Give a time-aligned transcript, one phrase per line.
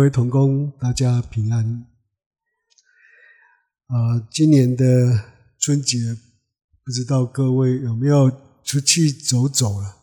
[0.00, 1.86] 各位同工，大家平安。
[3.86, 4.84] 啊、今年的
[5.58, 6.16] 春节，
[6.82, 8.32] 不知道各位有没有
[8.64, 9.96] 出去走走了？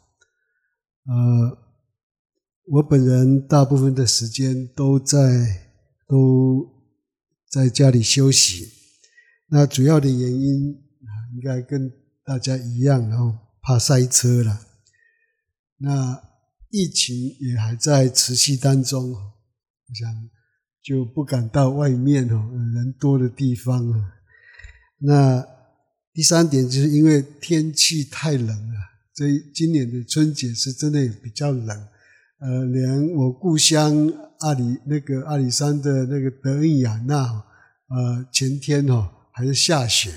[1.05, 1.57] 呃，
[2.65, 5.71] 我本人大部分的时间都在
[6.07, 6.69] 都
[7.49, 8.71] 在家里休息。
[9.47, 10.79] 那主要的原因，
[11.33, 11.91] 应该跟
[12.23, 14.61] 大家一样，然后怕塞车了。
[15.79, 16.21] 那
[16.69, 19.15] 疫情也还在持续当中，
[19.89, 20.29] 我想
[20.83, 24.13] 就不敢到外面哦，人多的地方啊。
[24.99, 25.45] 那
[26.13, 28.75] 第三点就是因为天气太冷了，
[29.13, 31.87] 所以今年的春节是真的比较冷。
[32.39, 37.43] 呃，连我故乡阿里那个阿里山的那个德恩雅纳，
[37.89, 40.11] 呃，前天哦还是下雪，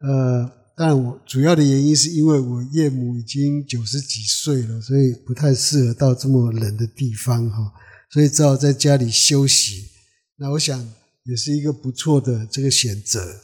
[0.00, 0.52] 呃。
[0.76, 7.70] 但我主要的原因是因为我岳母已经九十几岁了，所以不太适合到这么冷的地方哈，
[8.10, 9.90] 所以只好在家里休息。
[10.36, 10.94] 那我想
[11.24, 13.40] 也是一个不错的这个选择，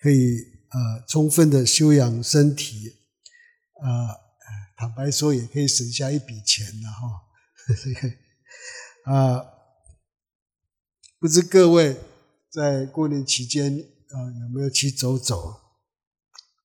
[0.00, 0.38] 可以
[0.70, 2.96] 呃充分的休养身体，
[3.82, 4.08] 呃
[4.76, 7.20] 坦白说也可以省下一笔钱的哈。
[7.84, 8.14] 这个
[9.12, 9.44] 啊，
[11.18, 11.96] 不知各位
[12.50, 15.60] 在过年期间啊有没有去走走？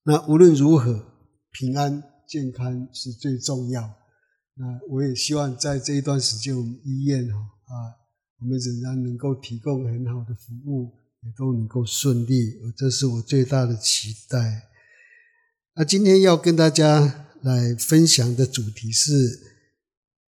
[0.04, 1.04] 那无论如何，
[1.52, 3.94] 平安健康是最重要。
[4.58, 7.74] 那我也希望在这一段时间，我们医院哈啊，
[8.40, 14.70] 我们仍然能够提供很好的服务，也都能够顺利，这是我最大的期待。
[15.76, 19.40] 那今天要跟大家来分享的主题是：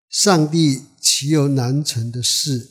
[0.09, 2.69] 上帝岂有难成的事？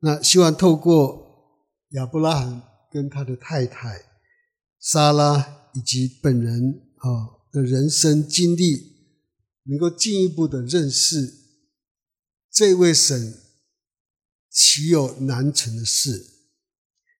[0.00, 1.58] 那希望透过
[1.90, 4.02] 亚伯拉罕跟他的太太
[4.78, 5.56] 莎拉。
[5.72, 7.06] 以及本人啊
[7.52, 8.89] 的人生经历，
[9.70, 11.32] 能够进一步的认识
[12.50, 13.38] 这位神，
[14.50, 16.26] 岂有难成的事？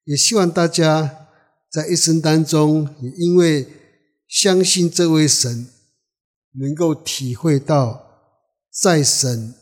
[0.02, 1.28] 也希望大家
[1.70, 3.68] 在一生当中，也因为
[4.26, 5.68] 相信这位神，
[6.54, 8.34] 能够体会到
[8.72, 9.54] 在神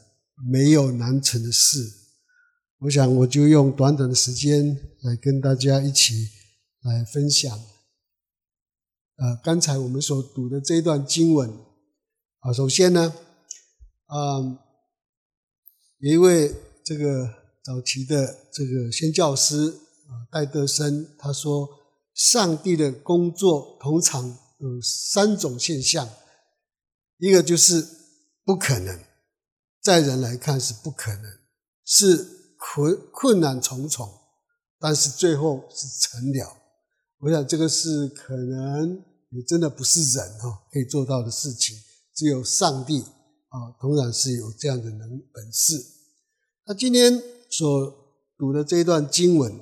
[0.50, 1.93] 没有难成的事。
[2.78, 6.31] 我想，我就用短短的时间来跟大家一起
[6.81, 7.53] 来分享。
[9.16, 11.53] 呃，刚才我们所读的这一段经文
[12.48, 13.12] 啊，首先呢，
[14.06, 14.41] 啊，
[15.98, 16.50] 有一位
[16.82, 17.28] 这个
[17.62, 19.69] 早期的这个宣教师
[20.09, 21.69] 啊，戴德生，他说，
[22.14, 24.26] 上帝的工作通常
[24.60, 26.09] 有三种现象，
[27.19, 27.86] 一个就是
[28.47, 28.98] 不可能，
[29.82, 31.25] 在人来看是不可能，
[31.84, 34.09] 是困困难重重，
[34.80, 36.56] 但是最后是成了。
[37.19, 39.04] 我想这个是可能。
[39.30, 41.76] 也真的不是人哈可以做到的事情，
[42.19, 43.03] 只有上帝
[43.47, 45.81] 啊，同样是有这样的能本事。
[46.67, 47.95] 那今天所
[48.37, 49.61] 读的这一段经文，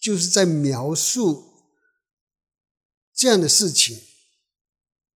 [0.00, 1.44] 就是在描述
[3.14, 4.00] 这样的事情，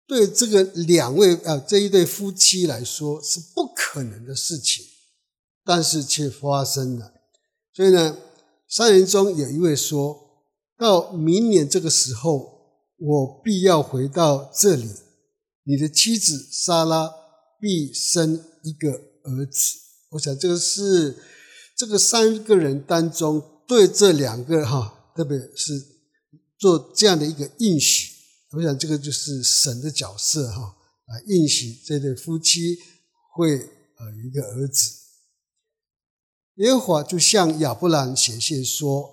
[0.09, 4.85] 对这个两位啊这一对夫妻来说是不可能的事情，
[5.65, 7.13] 但是却发生了。
[7.73, 8.19] 所以呢，
[8.69, 10.19] 三人中有一位说
[10.77, 12.59] 到明年这个时候。
[13.03, 14.87] 我必要回到这里，
[15.65, 17.11] 你的妻子撒拉
[17.61, 18.91] 必生一个
[19.23, 19.79] 儿子。
[20.11, 21.23] 我想这个是
[21.77, 25.73] 这个三个人当中对这两个哈，特别是
[26.59, 28.13] 做这样的一个应许。
[28.53, 32.79] 我想这个就是神的角色哈，啊应许这对夫妻
[33.37, 34.91] 会呃一个儿子。
[36.57, 39.11] 耶和华就向亚伯兰显现说：“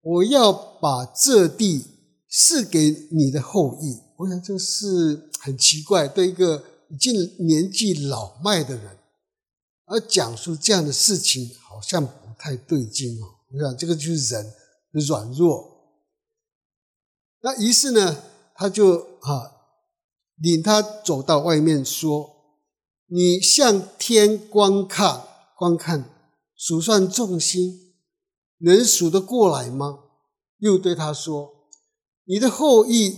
[0.00, 1.94] 我要把这地。”
[2.30, 7.14] 赐给你的后裔，我想这是很奇怪，对一个已经
[7.46, 8.98] 年纪老迈的人
[9.84, 13.26] 而讲述这样的事情，好像不太对劲哦。
[13.52, 14.44] 我想这个就是人
[14.92, 15.76] 的软弱。
[17.42, 18.24] 那于是呢，
[18.56, 19.52] 他就啊
[20.36, 22.28] 领他走到外面说
[23.06, 25.22] ：“你向天观看，
[25.56, 26.10] 观看，
[26.56, 27.94] 数算众星，
[28.58, 30.00] 能数得过来吗？”
[30.58, 31.54] 又对他说。
[32.24, 33.16] 你的后裔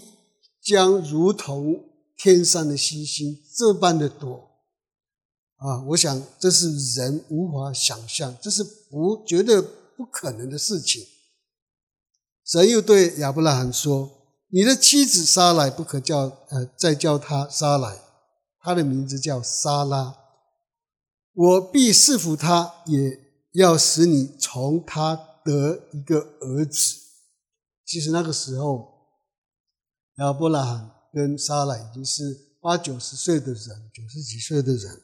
[0.62, 1.85] 将如同
[2.17, 4.51] 天上的星星这般的多
[5.57, 5.83] 啊！
[5.89, 11.03] 我想这是人无法想象，这是不绝对不可能的事情。
[12.47, 14.11] 神又对亚伯拉罕说
[14.53, 16.19] ：“你的妻子撒莱不可叫
[16.51, 17.99] 呃再叫她撒莱，
[18.61, 20.15] 她的名字叫撒拉。
[21.33, 23.19] 我必赐福她，也
[23.53, 26.97] 要使你从她得一个儿子。”
[27.87, 29.00] 其实那个时候。
[30.20, 32.22] 亚伯拉罕跟撒拉已经是
[32.61, 35.00] 八九十岁的人，九十几岁的人，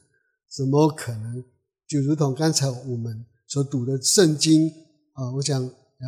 [0.47, 1.43] 怎么可能？
[1.87, 4.69] 就如同刚才我们所读的圣经
[5.13, 6.05] 啊，我想啊，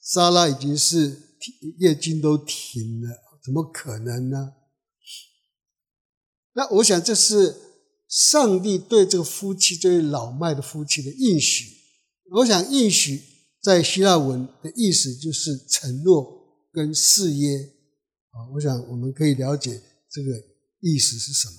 [0.00, 1.36] 撒拉已经是
[1.78, 3.10] 月经都停了，
[3.44, 4.54] 怎么可能呢？
[6.54, 7.54] 那我想这是
[8.08, 11.66] 上帝对这个夫妻，这对老迈的夫妻的应许。
[12.36, 13.22] 我想应许
[13.60, 17.73] 在希腊文的意思就是承诺跟誓约
[18.34, 18.50] 啊。
[18.52, 20.30] 我想我们可以了解这个
[20.80, 21.54] 意思是什么。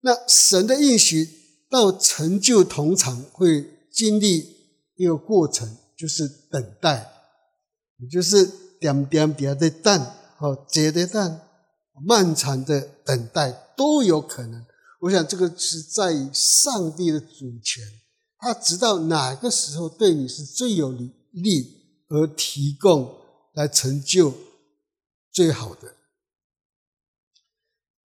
[0.00, 1.28] 那神的应许
[1.68, 4.46] 到成就，通常会经历
[4.96, 7.10] 一个过程，就是等待，
[7.98, 8.46] 也就是
[8.78, 10.06] 点点点的等，
[10.38, 11.40] 哦，结的等。
[12.04, 14.66] 漫长的等待都有可能，
[15.02, 17.84] 我想这个是在于上帝的主权，
[18.40, 23.14] 他知道哪个时候对你是最有利利，而提供
[23.54, 24.34] 来成就
[25.34, 25.96] 最好的。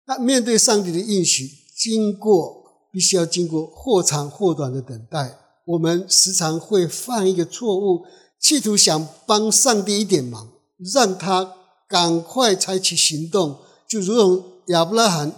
[0.05, 8.05] 那面对上帝的应许，经过必须要经过或长或短的等待，我们时常会犯一个错误，
[8.37, 10.51] 企图想帮上帝一点忙，
[10.93, 11.55] 让他
[11.87, 13.61] 赶快采取行动。
[13.87, 15.31] 就如同亚伯拉罕，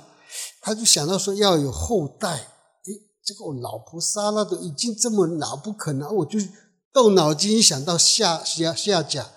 [0.62, 2.30] 他就想到说要有后代。
[2.32, 2.92] 诶，
[3.24, 6.40] 这个我老婆撒拉都已经这么老，不可能，我就
[6.92, 9.30] 动脑筋想到下下下甲。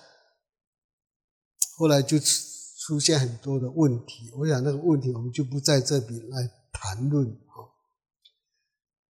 [1.79, 4.31] 后来就出现很多的问题。
[4.37, 7.39] 我想那个问题我们就不在这里来谈论。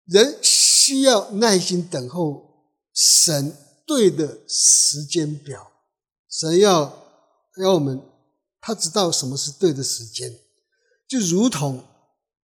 [0.04, 5.70] 人需要耐心等候神对的时间表，
[6.28, 7.04] 神要
[7.62, 8.02] 要我们。
[8.58, 10.40] 他知道什么是对的时间，
[11.06, 11.84] 就如同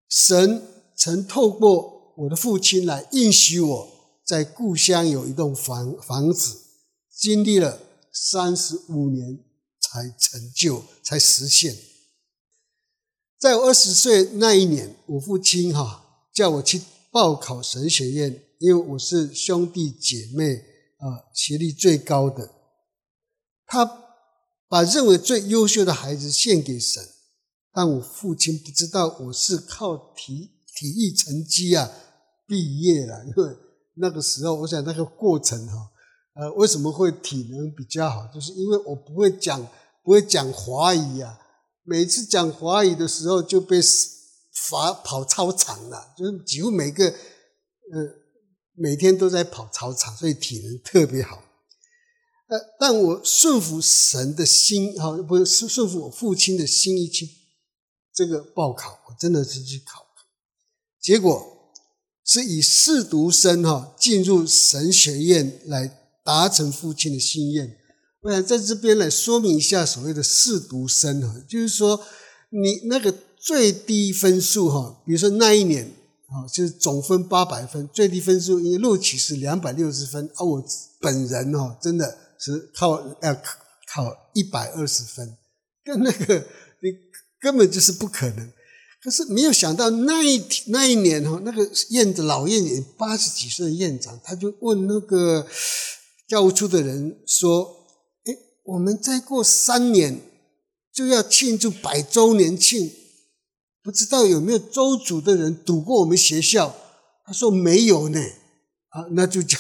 [0.07, 0.62] 神
[0.95, 3.88] 曾透过我的父亲来应许我
[4.23, 6.59] 在故乡有一栋房房子，
[7.09, 7.79] 经历了
[8.13, 9.44] 三十五年
[9.92, 11.76] 才成就，才实现。
[13.38, 20.56] 在我二十岁那一年，我父亲哈叫我去报考神学院，因为我是兄弟姐妹
[21.00, 22.50] 啊学历最高的，
[23.66, 23.98] 他。
[24.72, 27.06] 把认为最优秀的孩子献给神，
[27.74, 31.92] 但我父亲不知道我是靠体体育成绩啊
[32.48, 33.58] 毕业了，因为
[33.96, 35.92] 那个时候，我想那个过程哈，
[36.36, 38.26] 呃，为什么会体能比较好？
[38.34, 39.62] 就是因为我不会讲
[40.03, 41.39] 不会讲华语啊，
[41.83, 43.80] 每次讲华语的时候就被
[44.53, 47.15] 罚跑操场了，就是几乎每个呃
[48.74, 51.44] 每天都在跑操场，所以体能特别好。
[52.48, 57.30] 呃，但我顺服神的心，哈，不是顺服我父亲的心意去
[58.13, 60.06] 这个报考，我真的是去考，
[61.00, 61.74] 结果
[62.25, 65.88] 是以试读生哈进入神学院来
[66.25, 67.77] 达成父亲的心愿。
[68.21, 72.00] 我想在这边来说明一下所谓的试读生哈，就是说
[72.50, 80.63] 你那个最低分数哈，比如说那一年啊，就是总分八百分，最低分数因为录取是两百六十分，而我
[81.00, 82.18] 本人哈真的。
[82.44, 83.35] 是靠要
[83.94, 85.38] 考一百二十分，
[85.85, 86.39] 跟那个
[86.81, 86.89] 你
[87.39, 88.51] 根本就是不可能。
[89.03, 95.45] 可是没有想到那一天那一年哈，那个院长老院长八十几岁的院长，他就问那个
[96.28, 97.81] 教务处的人说：“，
[98.63, 100.21] 我们再过三年
[100.94, 102.91] 就要庆祝百周年庆，
[103.83, 106.75] 不知道有没有州族的人读过我们学校？”
[107.25, 108.19] 他说：“没有呢。”
[108.89, 109.57] 啊，那就叫。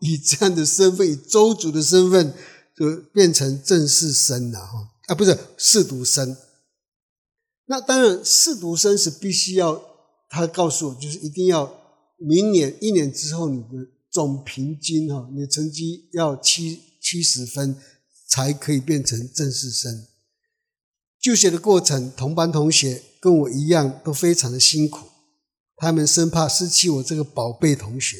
[0.00, 2.34] 以这样的身份，以州主的身份，
[2.76, 6.36] 就变成正式生了哈啊，不是试读生。
[7.64, 9.82] 那当然，试读生是必须要
[10.28, 11.80] 他告诉我，就是一定要
[12.18, 13.68] 明年一年之后，你的
[14.10, 17.74] 总平均哈，你的成绩要七七十分，
[18.28, 20.06] 才可以变成正式生。
[21.20, 25.06] 就学的过程，同班同学跟我一样都非常的辛苦，
[25.76, 28.16] 他们生怕失去我这个宝贝同学。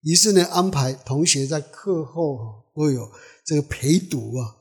[0.00, 3.10] 于是呢，安排同学在课后都有
[3.44, 4.56] 这个陪读啊，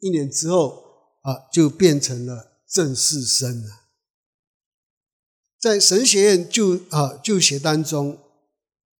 [0.00, 0.82] 一年之后
[1.22, 3.84] 啊，就变成了正式生了。
[5.58, 8.18] 在神学院就啊就学当中，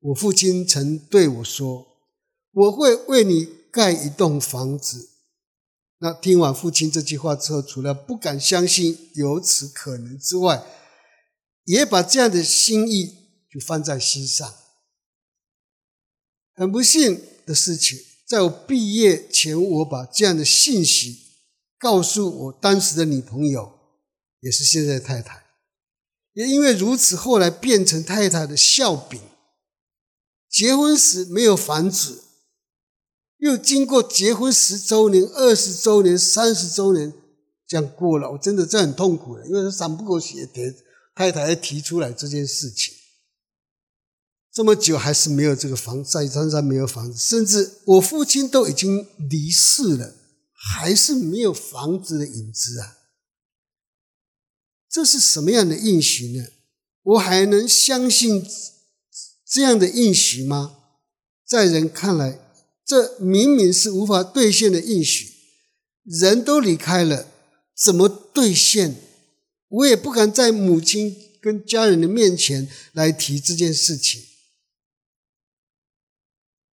[0.00, 1.86] 我父亲曾对我说
[2.50, 5.10] ：“我会为你盖一栋房子。”
[6.00, 10.62] 那听完父亲这句话之后，除了不敢相信有此可能之外，
[11.64, 13.14] 也把这样的心意
[13.50, 14.54] 就放在心上。
[16.54, 21.18] 很不幸的事情，在我毕业前，我把这样的信息
[21.78, 23.78] 告诉我当时的女朋友，
[24.40, 25.44] 也是现在的太太。
[26.34, 29.20] 也因为如此，后来变成太太的笑柄。
[30.50, 32.24] 结婚时没有房子，
[33.38, 37.12] 又经过结婚十周年、二十周年、三十周年
[37.66, 40.74] 这样过了，我真的这很痛苦的，因为他三不狗血的
[41.14, 42.94] 太太提出来这件事情。
[44.52, 50.14] 这么久还是没有这个房子，在山上没有房子，甚至我父亲都已经离世了，
[50.54, 52.96] 还是没有房子的影子啊！
[54.88, 56.46] 这是什么样的应许呢？
[57.02, 58.48] 我还能相信
[59.46, 60.78] 这样的应许吗？
[61.46, 62.45] 在人看来，
[62.86, 65.34] 这明明是无法兑现的应许。
[66.04, 67.26] 人都离开了，
[67.76, 68.94] 怎么兑现？
[69.68, 74.22] 我也不敢在母亲跟家人的面前来提这件事情。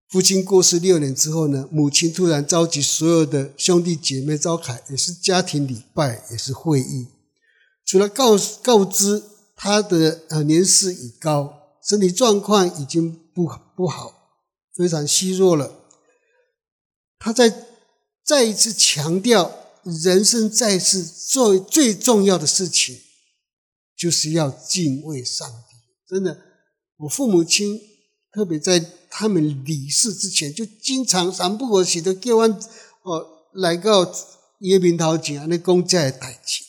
[0.10, 7.08] 父亲过世六年之后呢，母亲突然召集所有的兄弟姐妹召开，也是家庭礼拜，也是会议。
[7.86, 9.24] 除了告告知
[9.56, 14.14] 他的呃年事已高，身体状况已经不不好，
[14.76, 15.81] 非常虚弱了。
[17.22, 17.68] 他在
[18.26, 23.00] 再一次强调，人生在世最最重要的事情，
[23.96, 25.78] 就是要敬畏上帝。
[26.10, 26.42] 真的，
[26.98, 27.80] 我父母亲
[28.34, 28.98] 特别在。
[29.14, 32.48] 他们离世之前，就经常三不五时的叫我
[33.02, 34.10] 哦来到
[34.60, 36.64] 叶明桃井那公家的代志。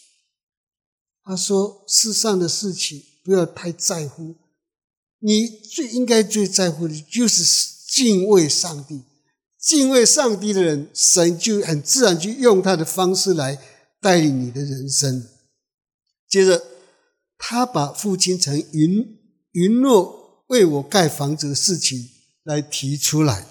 [1.22, 4.34] 他说：“世上的事情不要太在乎，
[5.20, 7.44] 你最应该最在乎的就是
[7.86, 9.04] 敬畏上帝。
[9.62, 13.58] 敬畏上帝的人，神就很自然就用他的方式来
[14.00, 15.28] 带领你的人生。”
[16.28, 16.62] 接着，
[17.38, 19.18] 他把父亲曾允
[19.52, 22.10] 允诺为我盖房子的事情。
[22.44, 23.46] 来提出来，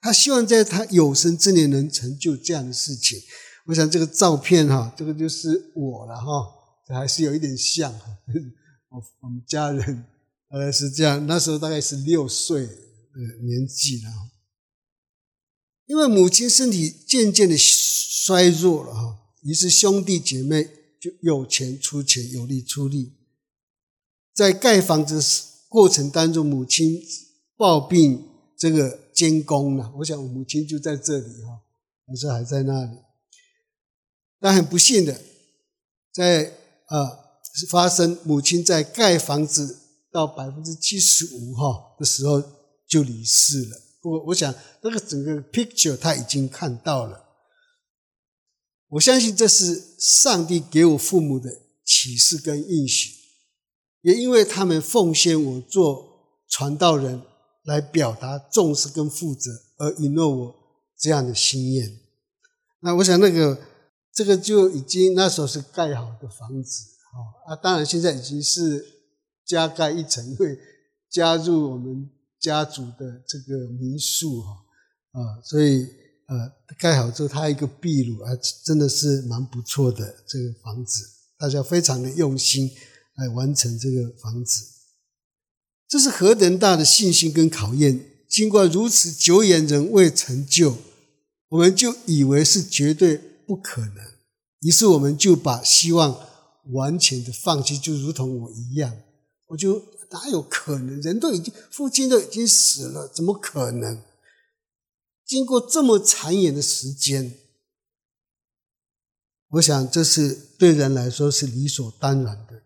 [0.00, 3.16] 他希望在他有生之年能成就这样的事情。
[3.66, 6.26] 我想这个照片哈，这个就是我了哈，
[6.84, 7.92] 这还是有一点像。
[8.90, 10.04] 我我们家人
[10.50, 12.72] 呃是这样，那时候大概是六岁的
[13.46, 14.10] 年纪了。
[15.86, 20.64] 因为母亲身体渐渐的衰弱了哈，于是兄弟姐妹
[21.00, 23.12] 就有钱出钱，有力出力，
[24.34, 25.20] 在盖房子
[25.68, 27.02] 过程当中，母亲。
[27.56, 28.26] 抱病
[28.58, 31.62] 这个监工呢，我想我母亲就在这里哈，
[32.04, 32.98] 还是还在那里。
[34.40, 35.20] 但很不幸的，
[36.12, 36.52] 在
[36.86, 37.16] 啊
[37.70, 39.78] 发生母亲在盖房子
[40.10, 42.42] 到百分之七十五哈的时候
[42.88, 43.80] 就离世了。
[44.04, 47.24] 我我想那个整个 picture 他已经看到了。
[48.90, 51.50] 我相信这是上帝给我父母的
[51.84, 53.10] 启示跟应许，
[54.02, 57.22] 也因为他们奉献我做传道人。
[57.66, 60.54] 来表达重视跟负责，而允诺我
[60.98, 61.98] 这样的心愿。
[62.80, 63.58] 那我想，那个
[64.12, 66.84] 这个就已经那时候是盖好的房子，
[67.46, 68.84] 啊，当然现在已经是
[69.46, 70.58] 加盖一层，因为
[71.10, 72.10] 加入我们
[72.44, 74.50] 家族的这个民宿，哈，
[75.12, 75.86] 啊，所以
[76.26, 78.30] 呃，盖好之后，它一个壁炉啊，
[78.62, 81.06] 真的是蛮不错的这个房子，
[81.38, 82.70] 大家非常的用心
[83.16, 84.62] 来完成这个房子。
[85.88, 88.04] 这是何等大的信心跟考验！
[88.28, 90.76] 经过如此久远仍未成就，
[91.48, 93.96] 我们就以为是绝对不可能，
[94.60, 96.18] 于是我们就把希望
[96.72, 98.94] 完全的放弃，就如同我一样，
[99.46, 99.80] 我就
[100.14, 101.00] 哪有可能？
[101.00, 104.00] 人都已经，父亲都已经死了，怎么可能？
[105.26, 107.36] 经过这么长远的时间，
[109.48, 112.62] 我想这是对人来说是理所当然的。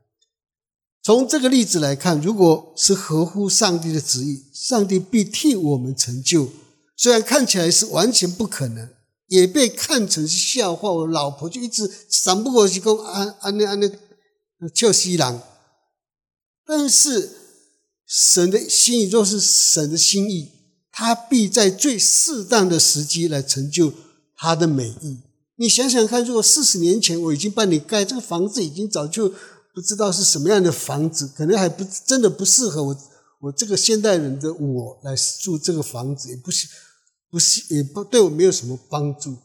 [1.03, 6.51] 从这个例子来看，如果是合乎上帝的旨意，上帝必替我们成就。
[6.97, 8.91] 虽然看起来是完全不可能，
[9.29, 10.91] 也被看成是笑话。
[10.91, 15.41] 我老婆就一直闪不过去，讲安安那安那叫西郎。
[16.67, 17.38] 但是
[18.09, 20.51] 神的心意若是神的心意，
[20.91, 23.93] 他必在最适当的时机来成就
[24.35, 25.19] 他的美意。
[25.57, 29.33] 你想想看，如果四十年前我已经帮你盖这个房子，已经早就。
[29.75, 32.97] 不知道是什么样的房子，可能还不真的不适合我，
[33.43, 36.67] 我这个现代人的我来住这个房子，也不是，
[37.31, 39.37] 不是，也不对我没有什么帮助。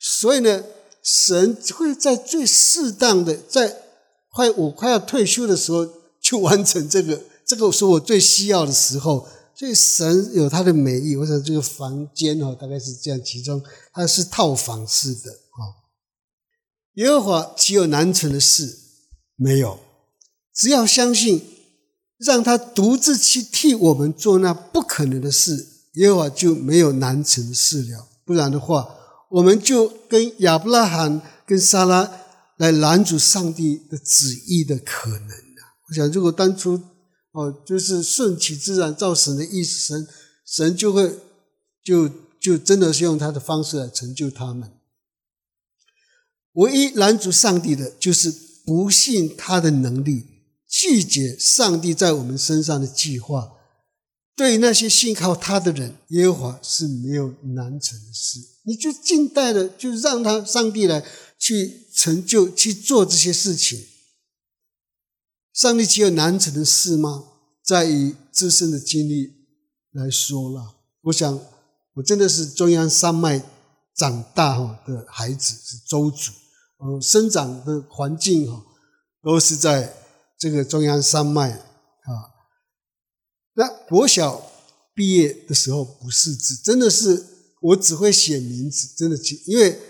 [0.00, 0.64] 所以呢，
[1.04, 3.80] 神会在最适当的，在
[4.32, 5.86] 快我快要退休的时候，
[6.26, 9.28] 去完成这个，这个是我最需要的时候。
[9.54, 15.60] 所以神有他的美意，我想这个房间哦，大概是这样，其中它是套房式的啊。
[16.94, 18.76] 耶和华岂有难成的事？
[19.36, 19.78] 没有，
[20.52, 21.42] 只要相信，
[22.18, 28.08] 让他独自去替我们做那不可能的事，耶和华就没有难成的事了。
[28.26, 28.94] 不然的话，
[29.30, 32.26] 我们就跟亚伯拉罕跟撒拉
[32.58, 35.45] 来拦阻上帝的旨意的可能。
[35.88, 36.80] 我想，如果当初
[37.32, 40.08] 哦，就是顺其自然，照神的意思，神
[40.44, 41.18] 神就会
[41.84, 42.08] 就
[42.40, 44.70] 就真的是用他的方式来成就他们。
[46.52, 48.46] 唯一拦阻上帝的，就是。
[48.66, 50.26] 不信他的能力，
[50.68, 53.52] 拒绝上帝在我们身上的计划。
[54.34, 58.40] 对那些信靠他的人，耶和华是没有难成的事。
[58.64, 61.06] 你就静待的，就让他上帝来
[61.38, 63.78] 去成就、去做这些事情。
[65.56, 67.24] 上帝岂有难成的事吗？
[67.64, 69.32] 在于自身的经历
[69.92, 70.76] 来说了。
[71.04, 71.40] 我想，
[71.94, 73.42] 我真的是中央山脉
[73.94, 76.30] 长大哈的孩子，是周族，
[76.76, 78.62] 呃，生长的环境哈
[79.22, 79.96] 都是在
[80.38, 82.12] 这个中央山脉啊。
[83.54, 84.52] 那国小
[84.94, 87.24] 毕业的时候不识字，真的是
[87.62, 89.80] 我只会写名字，真的，因为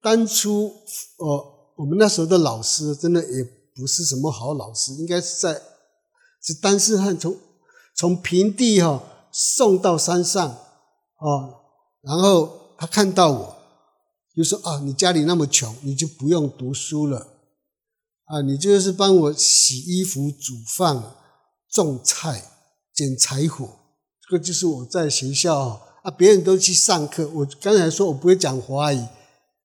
[0.00, 0.72] 当初
[1.18, 5.60] 呃我们那时候的老师真的也不是什么好老师，应该是在
[6.42, 7.36] 是单身汉从
[7.96, 11.26] 从平地哈送到山上啊，
[12.02, 13.56] 然后他看到我
[14.34, 17.26] 就说啊，你家里那么穷，你就不用读书了
[18.24, 21.14] 啊，你就是帮我洗衣服、煮饭、
[21.70, 22.46] 种菜。
[22.92, 23.66] 捡柴火，
[24.28, 25.56] 这个就是我在学校
[26.02, 27.26] 啊，别人都去上课。
[27.28, 29.02] 我刚才说我不会讲华语，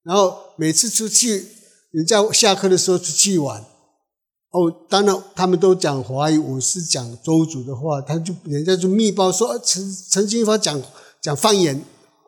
[0.04, 1.46] 然后每次出去，
[1.92, 3.66] 人家下课的时候出去玩，
[4.56, 10.82] 哦，当然他们都讲华语，我是讲周族的话，他就人家就密报说陈陈金发讲
[11.22, 11.76] 讲方言，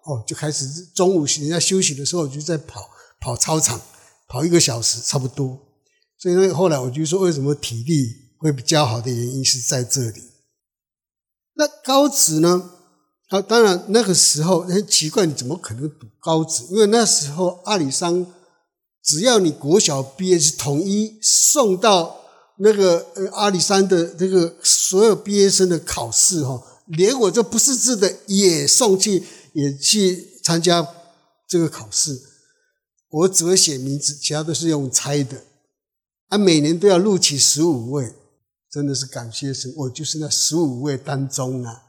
[0.04, 2.82] 哦，就开始中午人家休息的时候，我就在跑
[3.22, 3.80] 跑操场，
[4.28, 5.58] 跑一个小时差不多。
[6.20, 10.22] 所以那后来我就说，为什么体力会比较好的原因是在这里。
[11.54, 12.72] 那高职呢？
[13.30, 16.66] 啊，当然那个时候很奇怪，你怎么可能读高职？
[16.72, 18.26] 因为那时候阿里山，
[19.08, 22.20] 只要你国小毕业是统一送到
[22.58, 30.86] 那个呃阿里山的这个所有毕业生的考试哈，连我这不识字的也送去，也去参加
[31.48, 32.22] 这个考试。
[33.10, 35.46] 我只会写名字，其他都是用猜的。
[36.28, 38.14] 啊，每年都要录取十五位。
[38.70, 41.84] 真的是感谢神，我就是那十五位当中啊，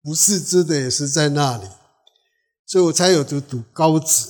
[0.00, 1.66] 不识字的也是在那里，
[2.64, 4.28] 所以我才有读读高职，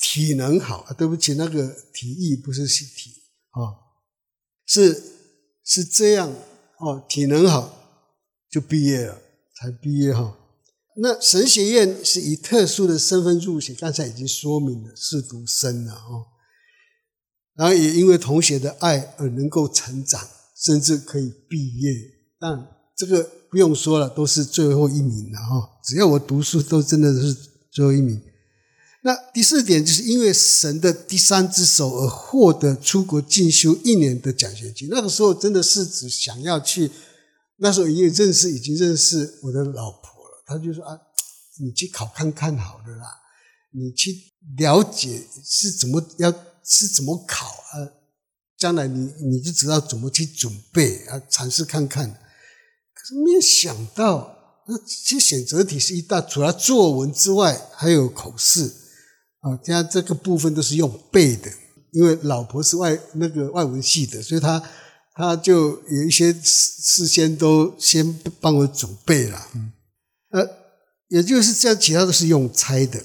[0.00, 3.10] 体能好啊，对不起，那个体育不是体体
[3.50, 3.58] 啊，
[4.66, 5.02] 是
[5.64, 6.30] 是这样
[6.78, 8.06] 哦，体能好
[8.50, 9.20] 就毕业了，
[9.56, 10.36] 才毕业哈。
[10.96, 16.26] 那神学院是以特殊的身份入学，刚才已经说明了，是独生了哦，
[17.54, 20.28] 然后也因为同学的爱而能够成长。
[20.62, 21.90] 甚至可以毕业，
[22.38, 25.80] 但这个不用说了，都是最后一名了哈。
[25.82, 27.34] 只要我读书，都真的是
[27.72, 28.20] 最后一名。
[29.02, 34.88] 那第四点，就是因为神的第三只手而获得出国进修一年的奖学金。
[34.90, 36.90] 那个时候真的是只想要去，
[37.56, 40.44] 那时候已经认识，已经认识我的老婆了。
[40.44, 40.98] 他就说啊，
[41.60, 43.06] 你去考看看好了啦，
[43.72, 44.14] 你去
[44.58, 46.30] 了解是怎么要
[46.62, 47.96] 是怎么考啊。
[48.58, 52.06] 将来你你就知道怎么去准备啊，尝试看看。
[52.92, 54.36] 可是没有想到，
[54.68, 58.70] 那其实选择题是一大，除了作文之外，还有口试
[59.40, 59.58] 啊。
[59.62, 61.50] 这样这个部分都是用背的，
[61.92, 64.62] 因为老婆是外那个外文系的，所以他
[65.14, 66.42] 他就有一些事
[66.82, 69.48] 事先都先帮我准备了。
[69.54, 69.72] 嗯，
[70.30, 70.48] 呃，
[71.08, 73.02] 也就是这样，其他都是用猜的。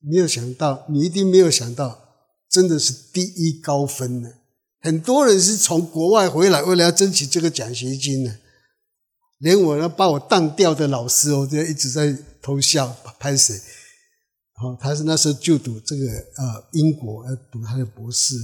[0.00, 1.98] 没有想到，你一定没有想到，
[2.50, 4.30] 真的是第一高分呢。
[4.80, 8.36] 很多人是从国外回来，为了要争取这个奖学金呢。
[9.38, 13.58] 连我要把我当掉的老师，我就一直在偷笑，拍谁？
[14.62, 18.36] 哦，他是那时候就读这个呃英国，要读他的博士，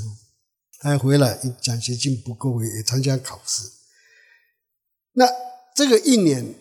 [0.81, 3.63] 他回来奖学金不够，也参加考试。
[5.13, 5.25] 那
[5.77, 6.55] 这个一年，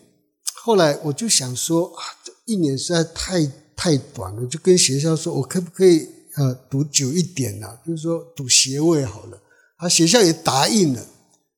[0.62, 7.78] 后来我就想说啊，这一年实在太太短了，就跟学校说，我可不可以呃读久一点呢？
[7.84, 9.40] 就是说读学位好了。
[9.76, 11.06] 他学校也答应了，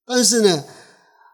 [0.06, 0.64] 但是呢，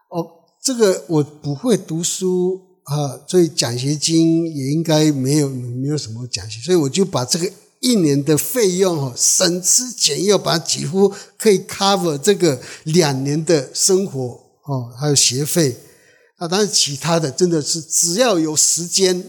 [0.09, 0.27] 哦，
[0.61, 14.19] 这个我不会读书啊，所以奖学金也应该没有没有什么奖学金，所以我就把这个一年的费用哦，省吃俭用，把几乎可以 cover 这个两年的生活
[14.65, 15.77] 哦，还有学费
[16.37, 19.23] 啊，当然其他的真的是只要有时间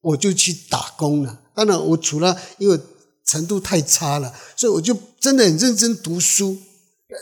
[0.00, 1.40] 我就去打工了。
[1.54, 2.78] 当然，我除了因为
[3.26, 6.56] 程度太差了，所以我就真的很认真读书。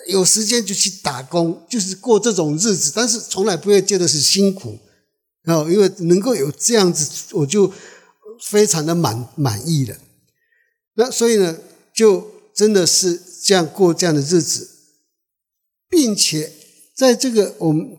[0.09, 4.79] 有时间就去打工，就是过这种日子，但是从来不会觉得是辛苦，
[5.47, 7.73] 哦，因为能够有这样子，我就
[8.49, 9.97] 非常的满满意了。
[10.95, 11.59] 那所以呢，
[11.95, 14.69] 就真的是这样过这样的日子，
[15.89, 16.53] 并且
[16.95, 17.97] 在这个我们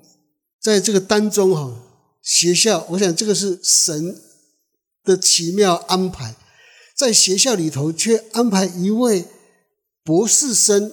[0.61, 1.73] 在这个当中哈，
[2.21, 4.21] 学校，我想这个是神
[5.03, 6.35] 的奇妙安排，
[6.95, 9.25] 在学校里头却安排一位
[10.03, 10.91] 博士生。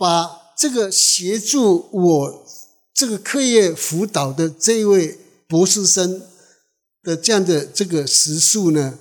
[0.00, 2.46] 把这个协助我
[2.94, 6.22] 这个课业辅导的这位博士生
[7.02, 8.98] 的这样的这个时数呢，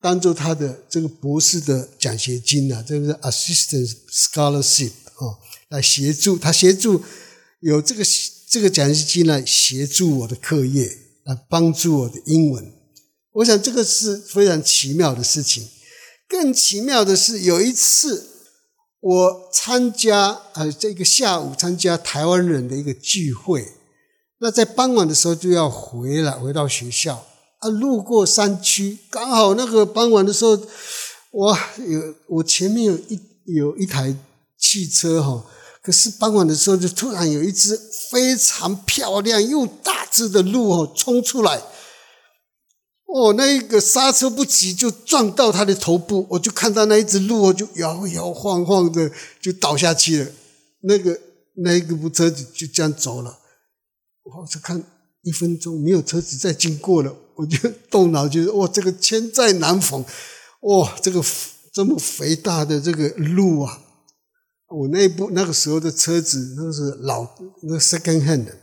[0.00, 5.38] 当做他的这个博士的奖学金啊，这个是 assistant scholarship 啊，
[5.70, 7.02] 来协助他协助
[7.60, 8.04] 有这个
[8.48, 10.86] 这个奖学金来协助我的课业，
[11.24, 12.72] 来帮助我的英文。
[13.32, 15.66] 我想这个是非常奇妙的事情。
[16.28, 18.28] 更奇妙的是，有一次
[19.00, 23.72] 我参加呃这个下午参加台湾人的一个聚会，
[24.40, 27.26] 那在傍晚的时候就要回来回到学校
[27.58, 30.56] 啊，路过山区，刚好那个傍晚的时候，
[31.32, 34.14] 哇，有我前面有一有一台
[34.56, 35.44] 汽车哈，
[35.82, 37.76] 可是傍晚的时候就突然有一只
[38.10, 41.60] 非常漂亮又大只的鹿哦冲出来。
[43.06, 50.30] 哦，那一个刹车不及就撞到他的头部，我就看到那一只鹿就摇摇晃晃的就倒下去了。
[50.82, 51.18] 那个
[51.64, 53.38] 那一个部车子就这样走了。
[54.36, 54.82] 我就看
[55.22, 60.04] 一分钟没有车子再经过了， 我就动脑就是哇，这个千载难逢，
[60.62, 61.22] 哇，这个
[61.72, 63.80] 这么肥大的这个路啊！
[64.68, 67.26] 我那部那个时候的车子那是老
[67.62, 68.56] 那个 second hand 的，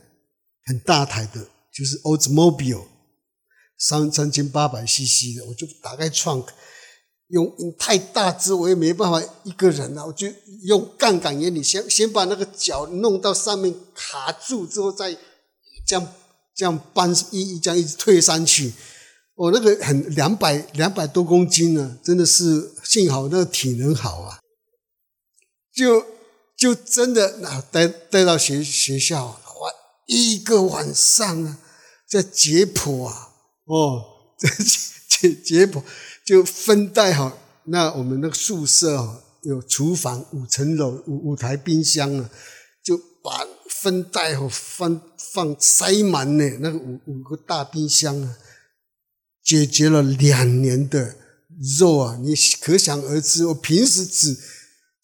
[0.64, 2.84] 很大台的，就是 Oldsmobile。
[3.78, 6.46] 三三千八百 CC 的，我就打开 trunk，
[7.28, 10.26] 用太大只，我也没办法一个人啊，我就
[10.62, 15.14] 用杠杆原理，先先把那个脚弄到上面卡住，之后再
[15.86, 16.14] 这样
[16.54, 18.72] 这样搬一一这样一直推上去。
[19.34, 24.40] 我那个很两百两百多公斤呢，真的是幸好那个体能好啊，
[25.74, 26.04] 就
[26.56, 29.68] 就真的那带带到学学校，花
[30.06, 31.58] 一个晚上啊，
[32.08, 33.28] 在解剖啊。
[33.66, 34.02] 哦，
[34.38, 34.48] 这
[35.28, 35.82] 解解剖
[36.24, 37.38] 就分带好。
[37.64, 42.30] 那我们那个宿舍啊，有厨房五层楼，五五台冰箱啊，
[42.82, 43.44] 就把
[43.82, 45.00] 分带好放
[45.32, 46.58] 放塞满呢。
[46.60, 48.36] 那个五五个大冰箱啊，
[49.42, 51.16] 解决了两年的
[51.78, 53.46] 肉啊，你可想而知。
[53.46, 54.36] 我平时只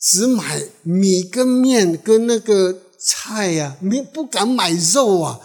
[0.00, 5.40] 只买米跟面跟那个菜呀，没不敢买肉啊。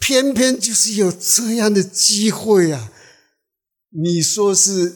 [0.00, 2.92] 偏偏就是有这样的机会啊！
[3.90, 4.94] 你说是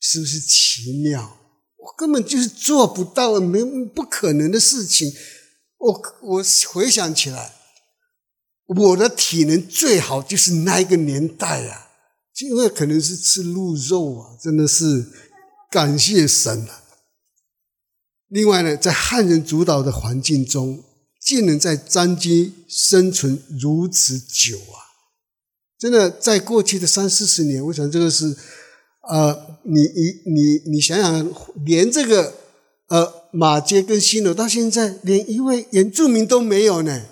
[0.00, 1.38] 是不是奇妙？
[1.76, 5.12] 我根本就是做不到，没不可能的事情。
[5.78, 7.52] 我我回想起来，
[8.66, 11.90] 我的体能最好就是那一个年代啊，
[12.40, 15.06] 因为可能是吃鹿肉啊，真的是
[15.70, 16.82] 感谢神啊。
[18.28, 20.84] 另外呢，在汉人主导的环境中。
[21.24, 24.76] 竟能在张基生存如此久啊！
[25.78, 28.36] 真的，在过去的三四十年，我想这个是，
[29.08, 31.32] 呃，你你你你想想，
[31.64, 32.34] 连这个
[32.88, 37.06] 呃马街跟新楼到现在连一位原住民都没有呢，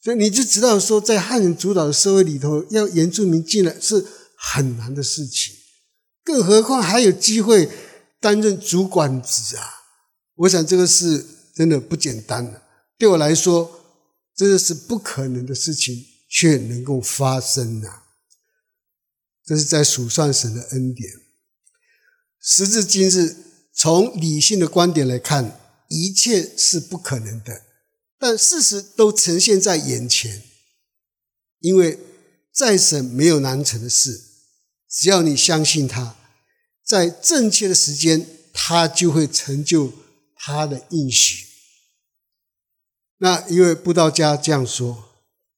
[0.00, 5.52] 所以你就知道说，在汉人主导的社会里头，要原住民进来是很难的事情，
[6.22, 7.68] 更何况还有机会
[8.20, 9.64] 担任主管职啊！
[10.36, 11.24] 我想这个是
[11.54, 12.62] 真的不简单的。
[12.96, 13.80] 对我来说，
[14.36, 18.04] 这是不可能的事情，却能够发生啊！
[19.44, 21.10] 这是在数算神的恩典。
[22.40, 23.34] 时至今日，
[23.76, 27.62] 从理性的观点来看，一切是不可能的，
[28.18, 30.42] 但事实都呈现在眼前。
[31.60, 31.98] 因为
[32.52, 34.18] 在神没有难成的事，
[34.88, 36.16] 只要你相信他，
[36.84, 39.92] 在正确的时间，他就会成就
[40.34, 41.44] 他的应许。
[43.18, 45.10] 那一位布道家这样说：“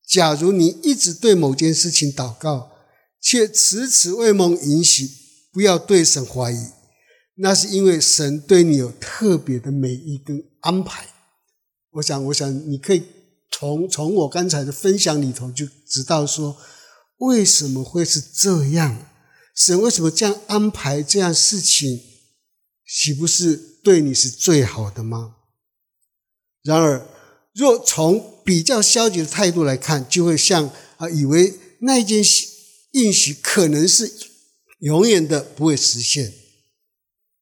[0.09, 2.72] 假如你一直对某件事情祷告，
[3.20, 5.09] 却迟迟未蒙允许，
[5.52, 6.66] 不要对神怀疑，
[7.38, 11.09] 那是因为神对你有特别的美意跟安排。”
[11.92, 13.03] 我想，我想你可以
[13.51, 16.57] 从从我刚才的分享里头就知道说，
[17.18, 19.11] 为什么会是这样？
[19.55, 22.01] 神为什么这样安排这样事情？
[22.87, 25.37] 岂不是对你是最好的吗？
[26.62, 27.07] 然而。
[27.55, 32.22] 若从比较消极的态度来看，就会像啊，以为那件
[32.92, 34.12] 应许可能是
[34.79, 36.33] 永远的不会实现，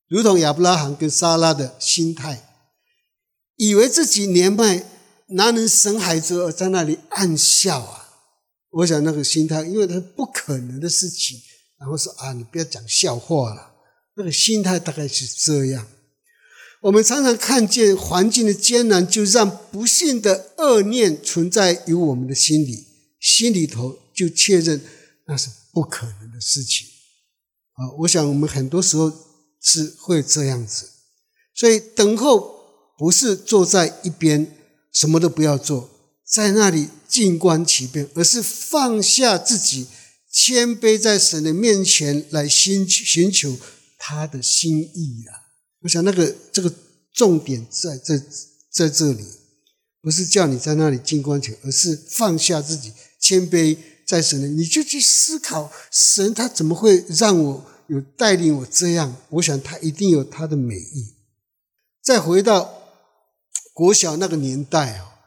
[0.08, 2.42] 如同亚伯拉罕跟撒拉的心态，
[3.56, 4.84] 以为自己年迈
[5.30, 8.02] 哪能生孩子，而在那里暗笑啊！
[8.70, 11.40] 我想那个心态，因为他不可能的事情，
[11.78, 13.74] 然后说啊，你不要讲笑话了，
[14.16, 15.86] 那个心态大概是这样。
[16.82, 22.86] 我们常常看见环境的艰难，就让不幸的恶念存在于我们的心里，
[23.18, 24.80] 心里头就确认
[25.26, 26.86] 那是不可能的事情。
[27.72, 29.10] 啊，我想我们很多时候
[29.66, 30.88] 是会这样子，
[31.52, 32.54] 所以等候
[32.96, 34.56] 不是坐在一边
[34.92, 35.90] 什么都不要做，
[36.24, 39.88] 在那里静观其变，而是放下自己，
[40.32, 43.58] 谦卑在神的面前来寻寻求
[43.98, 45.50] 他的心意啊！
[45.82, 46.72] 我想那个这个
[47.12, 48.22] 重点在在
[48.70, 49.24] 在这里，
[50.00, 53.76] 不是叫你在那里静观其，而是放下自己，谦卑
[54.06, 59.16] 在神的，你就去思考神他怎么会让我有带领我这样？
[59.30, 61.14] 我想他一定有他的美意。
[62.02, 62.72] 再回到
[63.72, 65.18] 国小那个年代啊，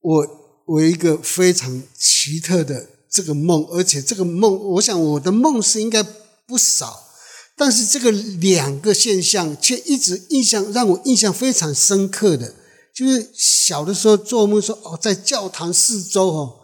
[0.00, 0.26] 我
[0.66, 6.02] 我有一个非常奇特的这个梦，而且这个梦，我想我的梦是应该
[6.46, 7.08] 不少，
[7.56, 12.54] 但是这个两个现象却一直印象让我印象非常深刻的，
[12.94, 16.60] 就是小的时候做梦说哦，在教堂四周哦，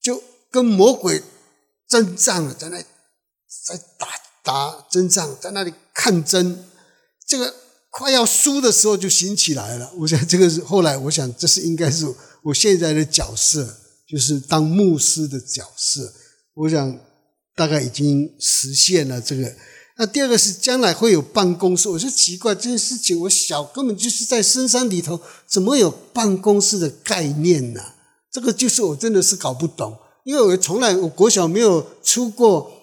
[0.00, 1.22] 就跟魔鬼
[1.88, 2.78] 争战了，在那
[3.64, 4.08] 在打
[4.42, 6.64] 打针仗，在那里看针，
[7.26, 7.54] 这个。
[7.94, 9.92] 快要输的时候就醒起来了。
[9.98, 12.06] 我想这个是后来，我想这是应该是
[12.42, 13.68] 我现在的角色，
[14.08, 16.10] 就是当牧师的角色。
[16.54, 16.98] 我想
[17.54, 19.54] 大概已经实现了这个。
[19.98, 21.90] 那第二个是将来会有办公室。
[21.90, 27.82] 我就奇怪这件事情，我小根本就是在深山里头，怎么有办公室的概念呢？
[28.32, 32.81] 这个就是我真的是搞不懂，因为我从来我国小没有出过，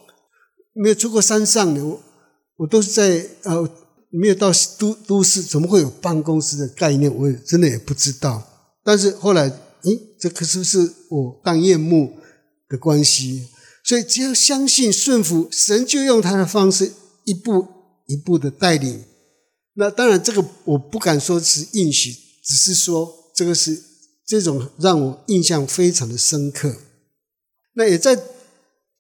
[0.81, 2.01] 没有出过山上的，我
[2.57, 3.69] 我都是在呃。
[4.11, 7.15] 没有到都都市，怎么会有办公室的概念？
[7.15, 8.43] 我也真的也不知道。
[8.83, 9.47] 但是后来，
[9.83, 12.17] 咦，这可是不是我当夜幕
[12.67, 13.47] 的关系？
[13.83, 16.91] 所以只要相信顺服神，就用他的方式
[17.25, 17.67] 一步
[18.07, 19.03] 一步的带领。
[19.75, 22.11] 那当然，这个我不敢说是应许，
[22.43, 23.79] 只是说这个是
[24.25, 26.77] 这种让我印象非常的深刻。
[27.75, 28.19] 那也在。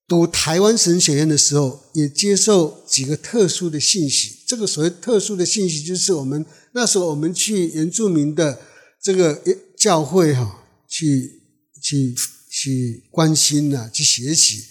[0.09, 4.37] 读台湾神学院的时候，也接受几个特殊的信息。
[4.47, 8.59] 这个所谓特殊的信息，就是我们那时候我们去原住民的
[8.99, 9.39] 这个
[9.77, 11.43] 教会哈，去
[11.79, 12.15] 去
[12.49, 14.63] 去关心呐，去学习。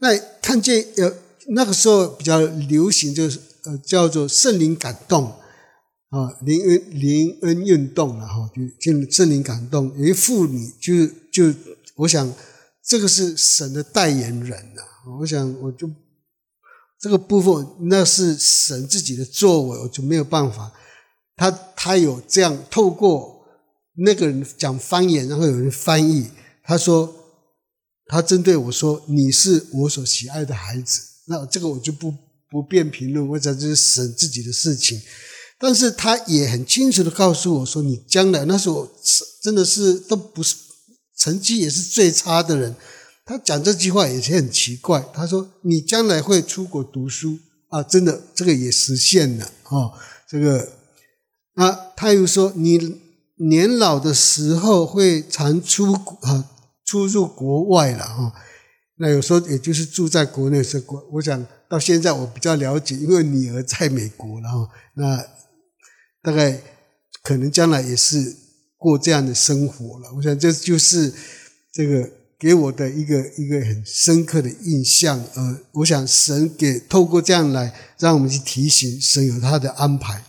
[0.00, 1.14] 那看见有
[1.50, 5.26] 那个时候比较流行，就是呃叫做圣灵感动
[6.10, 9.96] 啊，灵恩灵恩运动了哈，就圣灵感动。
[9.96, 11.56] 有一妇女就就
[11.94, 12.34] 我想。
[12.84, 14.82] 这个是神的代言人呐，
[15.20, 15.88] 我想我就
[17.00, 20.72] 这个部分那是神自己的作为，我就没有办法。
[21.36, 23.44] 他他有这样透过
[23.96, 26.30] 那个人讲方言，然后有人翻译。
[26.64, 27.12] 他说
[28.06, 32.12] 他针对我说：“你是我所喜爱的孩子。”那这个我就不
[32.50, 35.00] 不便评论，我讲这是神自己的事情。
[35.58, 38.88] 但是他也很清楚地告诉我说：“你将来那时候
[39.40, 40.56] 真的是都不是。”
[41.22, 42.74] 成绩也是最差的人，
[43.24, 45.08] 他讲这句话也是很奇怪。
[45.14, 49.92] 他说：“你将来会出国读书啊，真的，这个也实现了啊。
[50.28, 50.72] 这个，
[51.54, 52.98] 那他又说，你
[53.36, 56.50] 年老的时候会常出啊，
[56.84, 58.32] 出入国外了哈。
[58.96, 61.08] 那有时候也就是住在国内是国。
[61.12, 64.68] 我想到现在我比较了解，因为女儿在美国了哈。
[64.96, 65.24] 那
[66.20, 66.60] 大概
[67.22, 68.38] 可能将来也是。”
[68.82, 71.14] 过这样的生活了，我想这就是
[71.72, 75.24] 这个给我的一个一个很深刻的印象。
[75.34, 80.24] 呃，我想神给透过这样来让我们去提醒，神有他的安排。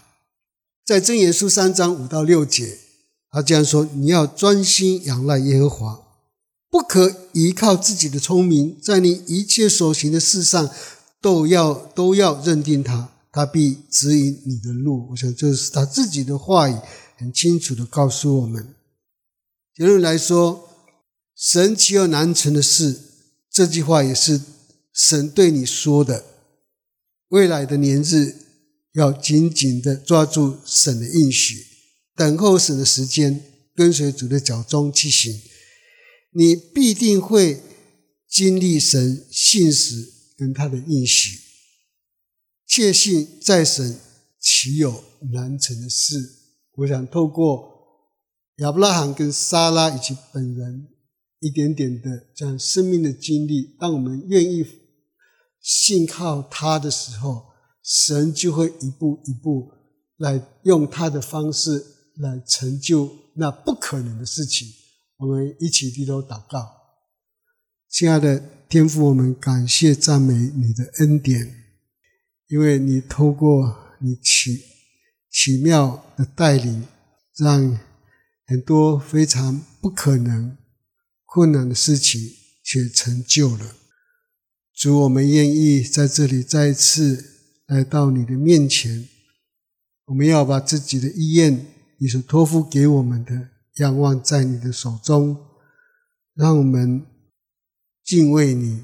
[0.85, 2.77] 在箴言书三章五到六节，
[3.31, 5.99] 他这样说：你要专心仰赖耶和华，
[6.69, 10.69] 不可依靠自己的聪明，在你一切所行的事上
[11.19, 15.07] 都要都要认定他，他必指引你的路。
[15.09, 16.75] 我想这是他自己的话语。
[17.23, 18.75] 很清楚的告诉我们，
[19.73, 20.69] 结论来说，
[21.37, 22.99] 神岂有难成的事？
[23.49, 24.41] 这句话也是
[24.93, 26.25] 神对你说的。
[27.29, 28.35] 未来的年日，
[28.91, 31.65] 要紧紧的抓住神的应许，
[32.13, 33.41] 等候神的时间，
[33.73, 35.41] 跟随主的脚踪去行，
[36.33, 37.61] 你必定会
[38.29, 41.39] 经历神信实跟他的应许。
[42.67, 43.97] 确信在神，
[44.41, 46.42] 岂有难成的事？
[46.75, 47.71] 我想透过
[48.57, 50.87] 亚伯拉罕跟撒拉以及本人
[51.39, 54.65] 一点点的这样生命的经历，当我们愿意
[55.61, 57.45] 信靠他的时候，
[57.83, 59.71] 神就会一步一步
[60.17, 61.85] 来用他的方式
[62.17, 64.67] 来成就那不可能的事情。
[65.17, 66.71] 我们一起低头祷告，
[67.89, 71.53] 亲爱的天父，我们感谢赞美你的恩典，
[72.47, 74.73] 因为你透过你起。
[75.33, 76.87] 奇妙的带领，
[77.35, 77.79] 让
[78.45, 80.55] 很多非常不可能、
[81.25, 82.21] 困难的事情
[82.63, 83.75] 却成就了。
[84.75, 87.25] 主，我们愿意在这里再次
[87.65, 89.09] 来到你的面前，
[90.05, 91.65] 我们要把自己的意愿
[91.97, 95.35] 你所托付给我们的，仰望在你的手中，
[96.35, 97.05] 让我们
[98.03, 98.83] 敬畏你，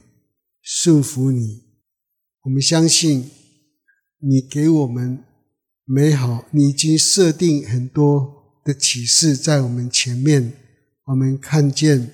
[0.62, 1.64] 顺服你。
[2.42, 3.30] 我们相信
[4.18, 5.24] 你给我们
[5.92, 10.54] 美好，你已经设定很多的启示在我们前面，
[11.06, 12.14] 我们看见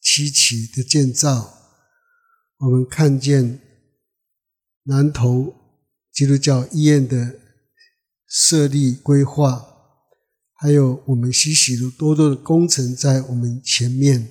[0.00, 1.52] 七期的建造，
[2.58, 3.58] 我们看见
[4.84, 5.52] 南投
[6.12, 7.40] 基督教医院的
[8.28, 9.66] 设立规划，
[10.54, 14.28] 还有我们许许多多的工程在我们前面，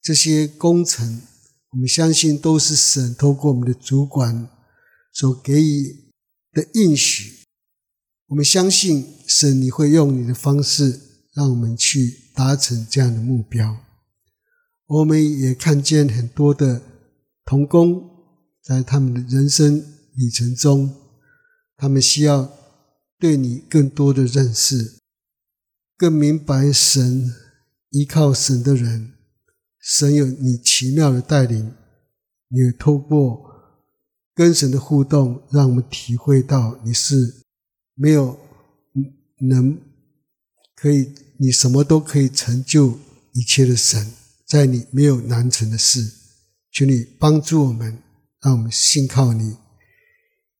[0.00, 1.22] 这些工程。
[1.70, 4.48] 我们相信都是神透过我们的主管
[5.12, 6.12] 所给予
[6.52, 7.41] 的应许。
[8.32, 10.98] 我们相信神，你会用你的方式
[11.34, 13.76] 让我们去达成这样的目标。
[14.86, 16.80] 我们也看见很多的
[17.44, 18.02] 童工
[18.62, 20.94] 在他们的人生旅程中，
[21.76, 22.50] 他们需要
[23.18, 24.94] 对你更多的认识，
[25.98, 27.34] 更明白神，
[27.90, 29.12] 依靠神的人。
[29.78, 31.74] 神有你奇妙的带领，
[32.48, 33.44] 你也透过
[34.34, 37.42] 跟神的互动，让我们体会到你是
[37.94, 38.38] 没有
[39.40, 39.78] 能
[40.74, 42.98] 可以，你什么都可以成就
[43.32, 44.12] 一切的神，
[44.46, 46.12] 在你没有难成的事。
[46.70, 47.98] 求你帮助我们，
[48.40, 49.56] 让我们信靠你，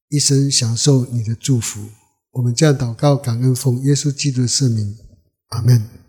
[0.09, 1.89] 一生享受你的祝福。
[2.33, 4.97] 我们这样祷告，感恩奉耶稣基督的圣名，
[5.49, 6.02] 阿门。